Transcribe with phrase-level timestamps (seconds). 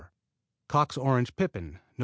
[0.67, 1.99] Cox's Orange Pippin Nov.